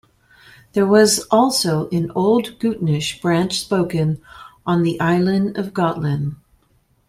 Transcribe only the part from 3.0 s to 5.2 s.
branch spoken on the